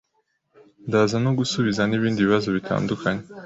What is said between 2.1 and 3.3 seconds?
bibazo bitandukanye